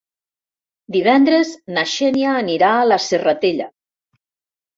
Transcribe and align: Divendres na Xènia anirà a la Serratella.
Divendres 0.95 1.51
na 1.75 1.83
Xènia 1.91 2.33
anirà 2.41 2.73
a 2.79 2.89
la 2.93 2.99
Serratella. 3.09 3.71